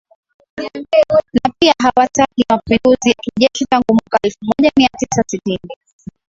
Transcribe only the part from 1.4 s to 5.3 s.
na pia hawataki mapinduzi ya kijeshi Tangu mwaka elfumoja miatisa